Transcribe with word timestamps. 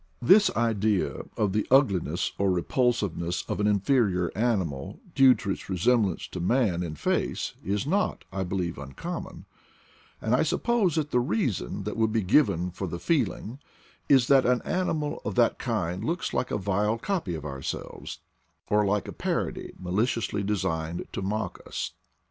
This 0.19 0.49
idea 0.55 1.25
of 1.37 1.53
the 1.53 1.67
ugliness 1.69 2.31
or 2.39 2.49
repulsiveness 2.49 3.43
of 3.47 3.59
an 3.59 3.67
inferior 3.67 4.31
animal, 4.35 4.99
due 5.13 5.35
to 5.35 5.51
its 5.51 5.69
resemblance 5.69 6.27
to 6.29 6.39
man 6.39 6.81
in 6.81 6.95
face, 6.95 7.53
is 7.63 7.85
not, 7.85 8.25
I 8.31 8.43
believe, 8.43 8.79
uncommon; 8.79 9.45
and 10.19 10.33
I 10.33 10.41
suppose 10.41 10.95
that 10.95 11.11
the 11.11 11.19
reason 11.19 11.83
that 11.83 11.97
would 11.97 12.11
be 12.11 12.23
given 12.23 12.71
for 12.71 12.87
the 12.87 12.97
feeling 12.97 13.59
is 14.09 14.25
that 14.25 14.43
an 14.43 14.63
animal 14.63 15.21
of 15.23 15.35
that 15.35 15.59
kind 15.59 16.03
looks 16.03 16.33
like 16.33 16.49
a 16.49 16.57
vile 16.57 16.97
copy 16.97 17.35
of 17.35 17.45
ourselves, 17.45 18.21
or 18.71 18.83
like 18.83 19.07
a 19.07 19.13
parody 19.13 19.71
maliciously 19.77 20.41
designed 20.41 21.05
to 21.13 21.21
mock 21.21 21.61
us. 21.67 21.91